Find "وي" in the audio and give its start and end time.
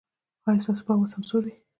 1.45-1.53